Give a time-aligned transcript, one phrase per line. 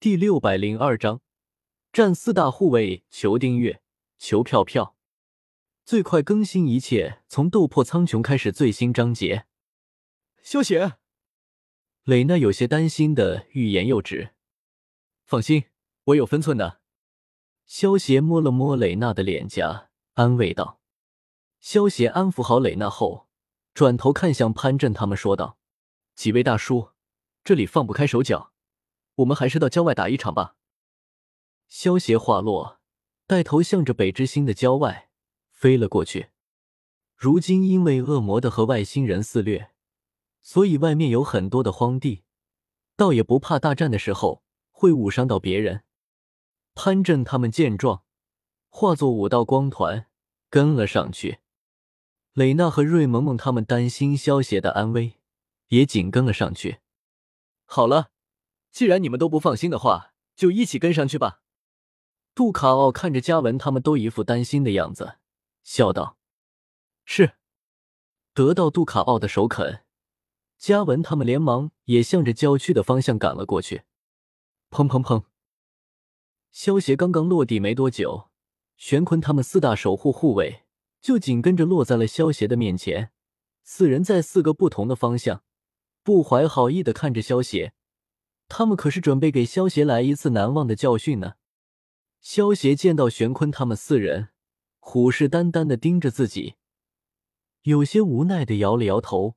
[0.00, 1.22] 第六百零二章，
[1.92, 3.82] 战四大护卫，求订阅，
[4.16, 4.94] 求票票，
[5.84, 9.46] 最快更新一切从斗破苍穹开始最新章节。
[10.40, 10.98] 萧邪，
[12.04, 14.36] 蕾娜有些担心的欲言又止。
[15.24, 15.64] 放心，
[16.04, 16.80] 我有分寸的。
[17.66, 20.80] 萧邪摸了摸蕾娜的脸颊，安慰道。
[21.58, 23.26] 萧邪安抚好蕾娜后，
[23.74, 25.58] 转头看向潘震他们，说道
[26.14, 26.90] ：“几位大叔，
[27.42, 28.52] 这里放不开手脚，
[29.18, 30.56] 我们还是到郊外打一场吧。”
[31.68, 32.80] 萧邪话落，
[33.26, 35.10] 带头向着北之星的郊外
[35.50, 36.30] 飞了过去。
[37.14, 39.72] 如今因为恶魔的和外星人肆虐，
[40.40, 42.22] 所以外面有很多的荒地，
[42.96, 45.82] 倒也不怕大战的时候会误伤到别人。
[46.74, 48.04] 潘震他们见状，
[48.68, 50.06] 化作五道光团
[50.48, 51.40] 跟了上去。
[52.34, 55.18] 蕾娜和瑞萌萌他们担心萧邪的安危，
[55.68, 56.78] 也紧跟了上去。
[57.64, 58.12] 好了，
[58.78, 61.42] 既然你们都不放心的话，就一起跟上去吧。
[62.32, 65.16] 杜卡奥看着嘉文他们都一副担心的样子，
[65.64, 66.16] 笑道
[67.04, 67.32] ：“是。”
[68.32, 69.82] 得到杜卡奥的首肯，
[70.58, 73.82] 嘉文他们连忙也向着郊区的方向赶了过去。
[74.70, 75.24] 砰砰砰！
[76.52, 78.28] 萧邪刚刚落地没多久，
[78.76, 80.62] 玄坤他们四大守护护卫。
[81.00, 83.10] 就紧跟着落在了萧邪的面前，
[83.64, 85.42] 四人在四个不同的方向，
[86.04, 87.74] 不怀好意的看着萧邪，
[88.48, 91.34] 他们可是准备给萧邪来一次难忘的教训呢。
[92.20, 94.30] 萧邪见到玄坤他们四人
[94.78, 96.56] 虎视眈眈的盯着自己，
[97.62, 99.36] 有些无奈的摇了摇头。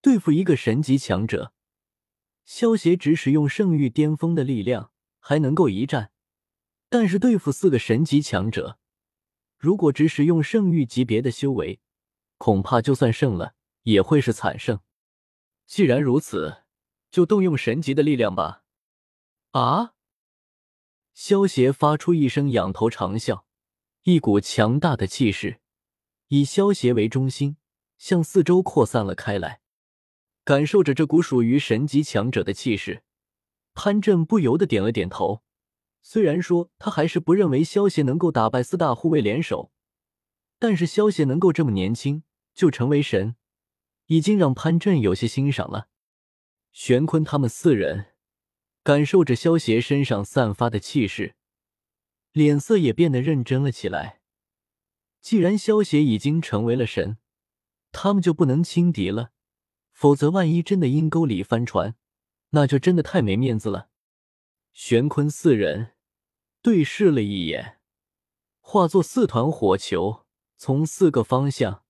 [0.00, 1.54] 对付一个神级强者，
[2.44, 6.12] 萧邪只使用圣域巅峰的力量还能够一战，
[6.90, 8.78] 但是对付四个神级强者。
[9.56, 11.80] 如果只使用圣域级别的修为，
[12.36, 14.80] 恐怕就算胜了，也会是惨胜。
[15.66, 16.63] 既然如此，
[17.14, 18.64] 就动用神级的力量吧！
[19.52, 19.94] 啊！
[21.12, 23.44] 萧邪发出一声仰头长啸，
[24.02, 25.60] 一股强大的气势
[26.26, 27.56] 以萧邪为中心，
[27.98, 29.60] 向四周扩散了开来。
[30.42, 33.04] 感受着这股属于神级强者的气势，
[33.74, 35.44] 潘震不由得点了点头。
[36.02, 39.70] 虽然说他还是不认为萧邪能够打败四大护卫联手，
[40.58, 43.36] 但是萧邪能够这么年轻就成为神，
[44.06, 45.86] 已经让潘震有些欣赏了。
[46.74, 48.06] 玄坤他们四人
[48.82, 51.36] 感受着萧邪身上散发的气势，
[52.32, 54.20] 脸色也变得认真了起来。
[55.20, 57.18] 既然萧邪已经成为了神，
[57.92, 59.30] 他们就不能轻敌了，
[59.92, 61.94] 否则万一真的阴沟里翻船，
[62.50, 63.88] 那就真的太没面子了。
[64.72, 65.92] 玄坤四人。
[66.60, 67.78] 对视了一眼，
[68.58, 70.24] 化作四团火球，
[70.56, 71.84] 从四个方向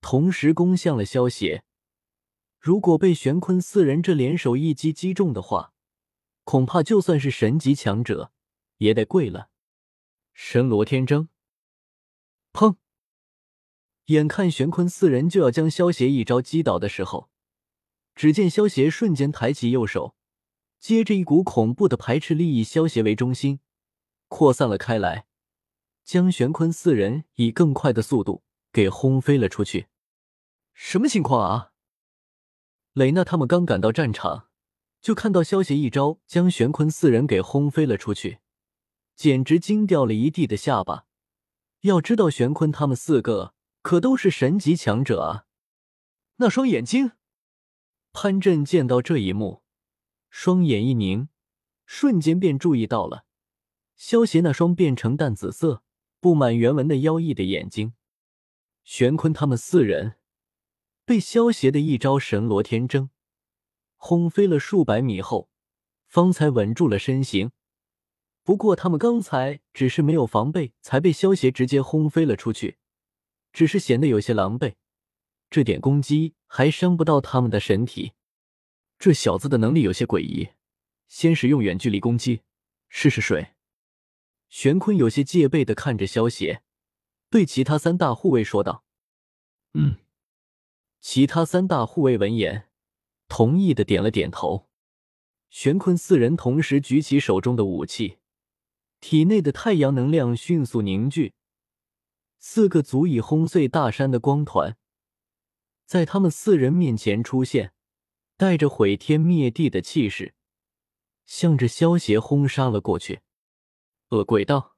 [0.00, 1.64] 同时攻向了萧邪。
[2.66, 5.72] 如果被玄坤四人这联手一击击中的话，
[6.42, 8.32] 恐怕就算是神级强者
[8.78, 9.50] 也得跪了。
[10.34, 11.28] 神罗天征，
[12.52, 12.74] 砰！
[14.06, 17.30] 眼看玄坤四人就要将萧邪一招击倒的时候，
[18.16, 20.16] 只见萧邪瞬间抬起右手，
[20.80, 23.60] 接着一股恐怖的排斥力以萧邪为中心。
[24.26, 25.26] 扩散了开来，
[26.02, 29.86] 将玄坤四人以更快的速度给轰飞了出去。
[30.74, 31.74] 什么情况啊？
[32.96, 34.48] 雷娜他们刚赶到战场，
[35.02, 38.38] 就看到萧邪一招将玄坤四人给轰飞了出去，
[39.14, 41.04] 简直惊掉了一地的下巴。
[41.82, 43.52] 要知道，玄坤他们四个
[43.82, 45.44] 可都是神级强者啊！
[46.36, 47.12] 那双眼睛，
[48.14, 49.60] 潘震见到这一幕，
[50.30, 51.28] 双眼一凝，
[51.84, 53.26] 瞬间便注意到了。
[53.94, 55.82] 萧邪那双变成淡紫色、
[56.18, 57.92] 布满原纹的妖异的眼睛，
[58.84, 60.14] 玄坤他们四人
[61.06, 63.10] 被萧邪的一招神罗天征
[63.94, 65.48] 轰飞了数百米后，
[66.08, 67.52] 方才稳住了身形。
[68.42, 72.78] 不过他们刚才只是没有防备，才被萧邪直接轰飞了出去，
[73.52, 74.74] 只是显得有些狼狈。
[75.48, 78.12] 这点攻击还伤不到他们的神体。
[78.98, 80.48] 这小子的能力有些诡异，
[81.06, 82.42] 先使用远距离攻击，
[82.88, 83.54] 试试水。
[84.48, 86.62] 玄坤有些戒备的看着萧邪，
[87.30, 88.84] 对其他三大护卫说道
[89.74, 89.98] ：“嗯。”
[91.00, 92.68] 其他三大护卫闻言，
[93.28, 94.68] 同意的点了点头。
[95.48, 98.18] 玄坤四人同时举起手中的武器，
[99.00, 101.34] 体内的太阳能量迅速凝聚，
[102.38, 104.76] 四个足以轰碎大山的光团，
[105.86, 107.72] 在他们四人面前出现，
[108.36, 110.34] 带着毁天灭地的气势，
[111.24, 113.20] 向着萧邪轰杀了过去。
[114.10, 114.76] 恶鬼道，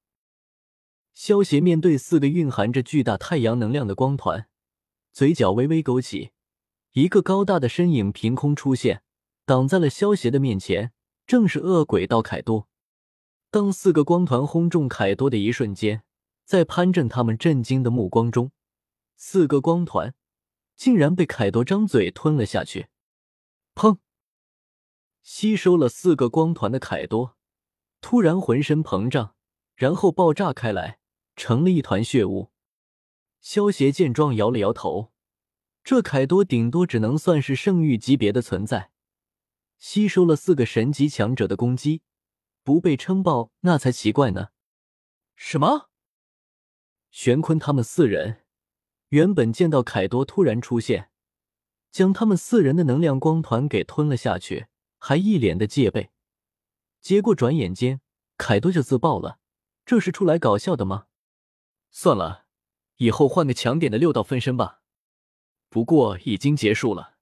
[1.14, 4.48] 萧邪面对四个蕴含着巨大太阳能量的光团，
[5.12, 6.30] 嘴角微微勾起，
[6.92, 9.02] 一个高大的身影凭空出现，
[9.44, 10.92] 挡在了萧邪的面前，
[11.26, 12.68] 正是恶鬼道凯多。
[13.50, 16.02] 当四个光团轰中凯多的一瞬间，
[16.44, 18.52] 在潘震他们震惊的目光中，
[19.16, 20.14] 四个光团
[20.76, 22.88] 竟然被凯多张嘴吞了下去。
[23.74, 23.98] 砰！
[25.22, 27.36] 吸收了四个光团的凯多
[28.00, 29.34] 突然浑身膨胀，
[29.74, 30.98] 然后爆炸开来，
[31.34, 32.50] 成了一团血雾。
[33.40, 35.12] 萧协见状摇了摇头，
[35.82, 38.90] 这凯多顶多只能算是圣域级别的存在，
[39.78, 42.02] 吸收了四个神级强者的攻击，
[42.62, 44.48] 不被撑爆那才奇怪呢。
[45.36, 45.88] 什么？
[47.10, 48.44] 玄坤他们四人
[49.08, 51.10] 原本见到凯多突然出现，
[51.90, 54.66] 将他们四人的能量光团给吞了下去，
[54.98, 56.10] 还一脸的戒备，
[57.00, 58.02] 结果转眼间
[58.36, 59.38] 凯多就自爆了，
[59.86, 61.06] 这是出来搞笑的吗？
[61.90, 62.47] 算了。
[62.98, 64.82] 以后换个强点的六道分身吧。
[65.68, 67.16] 不过已经结束了。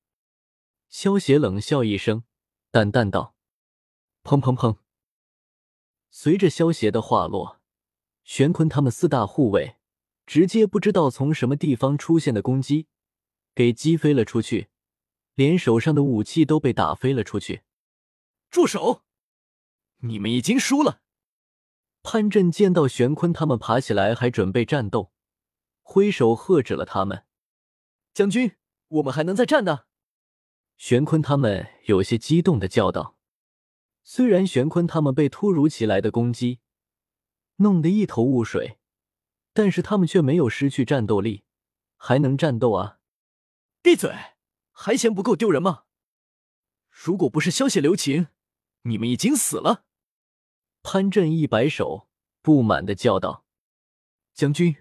[0.88, 2.24] 萧邪冷笑一声，
[2.70, 3.34] 淡淡道
[4.22, 4.76] ：“砰砰砰！”
[6.10, 7.60] 随着萧邪的话落，
[8.22, 9.76] 玄坤他们四大护卫
[10.26, 12.86] 直接不知道从什么地方出现的攻击
[13.54, 14.68] 给击飞了出去，
[15.34, 17.62] 连手上的武器都被打飞了出去。
[18.48, 19.02] 住手！
[19.98, 21.00] 你们已经输了。
[22.02, 25.12] 潘震见到玄坤他们爬起来，还准备战斗。
[25.88, 27.24] 挥手喝止了他们，
[28.12, 28.56] 将军，
[28.88, 29.84] 我们还能再战呢。
[30.76, 33.16] 玄坤他们有些激动的叫道。
[34.02, 36.58] 虽然玄坤他们被突如其来的攻击
[37.58, 38.78] 弄得一头雾水，
[39.52, 41.44] 但是他们却没有失去战斗力，
[41.96, 42.98] 还能战斗啊！
[43.80, 44.12] 闭嘴，
[44.72, 45.84] 还嫌不够丢人吗？
[46.90, 48.26] 如果不是消息留情，
[48.82, 49.84] 你们已经死了。
[50.82, 52.08] 潘震一摆手，
[52.42, 53.44] 不满的叫道
[54.34, 54.76] ：“将军。”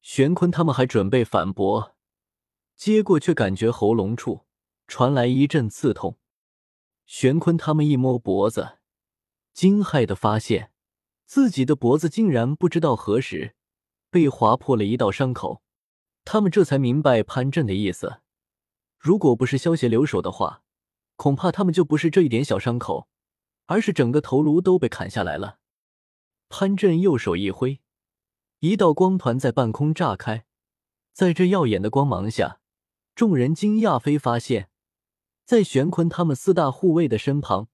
[0.00, 1.96] 玄坤他们还准备反驳，
[2.76, 4.46] 接过却感觉喉咙处
[4.86, 6.18] 传来一阵刺痛。
[7.04, 8.78] 玄坤他们一摸脖子，
[9.52, 10.72] 惊骇的发现
[11.26, 13.54] 自己的脖子竟然不知道何时
[14.10, 15.62] 被划破了一道伤口。
[16.24, 18.20] 他们这才明白潘震的意思，
[18.98, 20.62] 如果不是萧协留守的话，
[21.16, 23.08] 恐怕他们就不是这一点小伤口，
[23.66, 25.58] 而是整个头颅都被砍下来了。
[26.48, 27.80] 潘震右手一挥。
[28.60, 30.44] 一道光团在半空炸开，
[31.12, 32.60] 在这耀眼的光芒下，
[33.14, 34.68] 众人惊讶非发现，
[35.44, 37.68] 在玄坤他们四大护卫的身旁，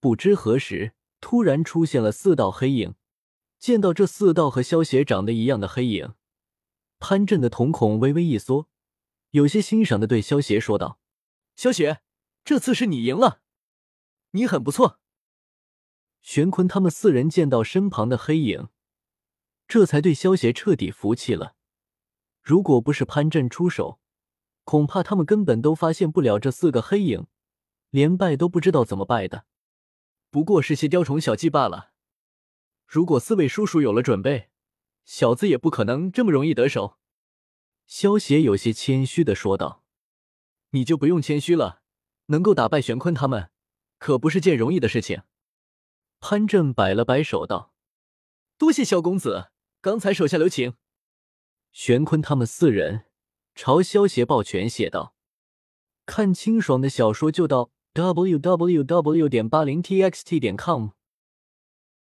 [0.00, 2.94] 不知何时突然出现了四道黑影。
[3.58, 6.14] 见到这四道和萧邪长得一样的黑影，
[6.98, 8.68] 潘震的瞳孔微微一缩，
[9.32, 10.98] 有些欣赏的对萧邪说道
[11.54, 12.00] ：“萧邪，
[12.42, 13.40] 这次是你赢了，
[14.30, 15.00] 你很不错。”
[16.22, 18.68] 玄坤他们四人见到身旁的黑影。
[19.66, 21.54] 这才对萧协彻底服气了。
[22.42, 24.00] 如果不是潘震出手，
[24.64, 27.26] 恐怕他们根本都发现不了这四个黑影，
[27.90, 29.46] 连败都不知道怎么败的。
[30.30, 31.92] 不过是些雕虫小技罢了。
[32.86, 34.50] 如果四位叔叔有了准备，
[35.04, 36.98] 小子也不可能这么容易得手。
[37.86, 39.84] 萧协有些谦虚的说道
[40.70, 41.82] ：“你就不用谦虚了，
[42.26, 43.50] 能够打败玄坤他们，
[43.98, 45.22] 可不是件容易的事情。”
[46.20, 47.74] 潘震摆了摆手道
[48.58, 49.50] ：“多谢萧公子。”
[49.84, 50.72] 刚才手下留情，
[51.70, 53.04] 玄坤他们四人
[53.54, 55.14] 朝萧协抱拳谢道
[56.06, 59.28] ：“看清爽的小说就到 w w w.
[59.28, 60.92] 点八零 t x t 点 com。”